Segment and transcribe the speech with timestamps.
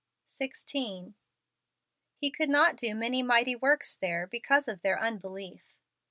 [0.25, 1.13] 16."
[2.15, 5.79] He could not do many mighty works there because of their unbelief."